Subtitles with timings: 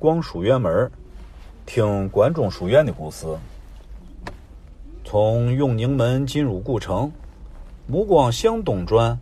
[0.00, 0.90] 逛书院门
[1.66, 3.26] 听关中书院的故事。
[5.04, 7.12] 从永宁门进入古城，
[7.86, 9.20] 目光向东转，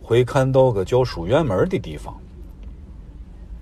[0.00, 2.18] 会看到个叫书院门的地方。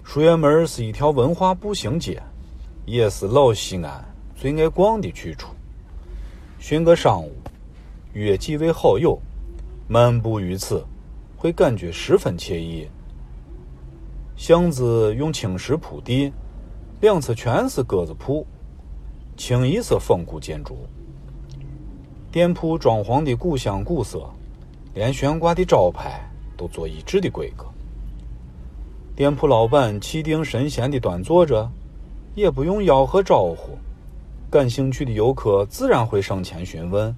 [0.04, 2.22] 书院门是一条文化步行街，
[2.86, 4.04] 也是老西安
[4.36, 5.48] 最爱逛的去处。
[6.60, 7.32] 寻个上午，
[8.12, 9.18] 约几位好友，
[9.88, 10.86] 漫步于此，
[11.36, 12.88] 会感觉十分惬意。
[14.36, 16.32] 巷子用青石铺地，
[17.04, 18.46] 两侧全是鸽子铺，
[19.36, 20.74] 清一色仿古建筑。
[22.32, 24.26] 店铺装潢的古香古色，
[24.94, 26.26] 连悬挂的招牌
[26.56, 27.66] 都做一致的规格。
[29.14, 31.70] 店铺老板气定神闲地端坐着，
[32.34, 33.76] 也不用吆喝招呼，
[34.50, 37.14] 感兴趣的游客自然会上前询问。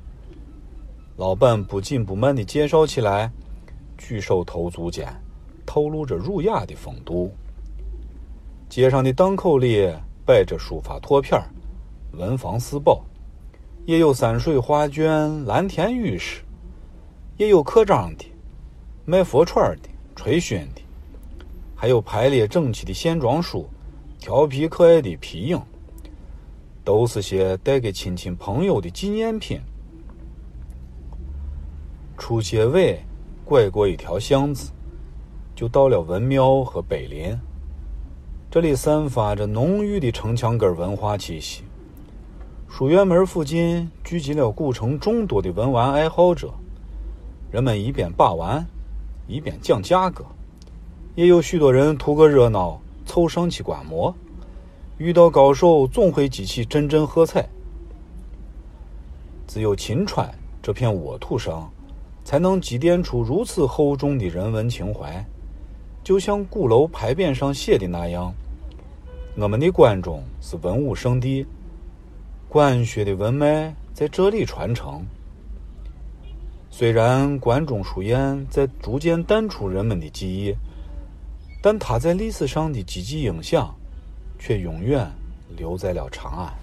[1.17, 3.31] 老板不紧不慢地介绍起来，
[3.97, 5.07] 举手投足间
[5.65, 7.31] 透露着儒雅的风度。
[8.69, 9.93] 街上的档口里
[10.25, 11.41] 摆着书法拓片
[12.13, 13.05] 文房四宝。
[13.85, 16.43] 也有山水画卷、蓝田玉石，
[17.37, 18.25] 也有刻章的、
[19.05, 20.83] 卖佛串的、吹埙的，
[21.77, 23.65] 还有排列整齐的线装书、
[24.19, 25.63] 调皮可爱的皮影，
[26.83, 29.61] 都是些带给亲戚朋友的纪念品。
[32.19, 32.99] 出街尾
[33.45, 34.73] 拐过一条巷子，
[35.55, 37.39] 就到了文庙和碑林，
[38.49, 41.65] 这里散发着浓郁的城墙根文化气息。
[42.69, 46.55] 书院门附近聚集了古城众多的文玩爱好者，
[47.51, 48.65] 人们一边把玩，
[49.27, 50.25] 一边讲价格，
[51.17, 54.15] 也有许多人图个热闹凑上去观摩。
[54.97, 57.47] 遇到高手，总会激起阵阵喝彩。
[59.47, 61.71] 只有秦川这片沃土上，
[62.25, 65.27] 才能积淀出如此厚重的人文情怀。
[66.07, 68.33] 就像鼓楼牌匾上写的那样，
[69.35, 71.45] 我们的关中是文武圣地。
[72.49, 75.05] 管学的文脉在这里传承。
[76.71, 80.55] 虽然关中书院在逐渐淡出人们的记忆，
[81.61, 83.75] 但它在历史上的积极影响，
[84.39, 85.11] 却永远
[85.57, 86.55] 留在了长安。